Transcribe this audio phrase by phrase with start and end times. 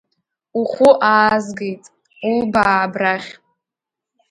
[0.59, 1.83] Ухәы аазгеит,
[2.29, 3.29] улбаа абрахь.